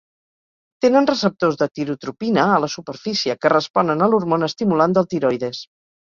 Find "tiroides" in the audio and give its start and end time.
5.13-5.61